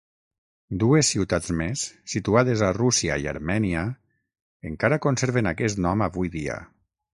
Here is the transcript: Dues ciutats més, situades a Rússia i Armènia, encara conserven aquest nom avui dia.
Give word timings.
Dues 0.83 1.11
ciutats 1.15 1.49
més, 1.59 1.83
situades 2.13 2.63
a 2.69 2.71
Rússia 2.79 3.19
i 3.25 3.29
Armènia, 3.35 3.85
encara 4.73 5.01
conserven 5.07 5.55
aquest 5.55 5.85
nom 5.89 6.05
avui 6.11 6.37
dia. 6.41 6.61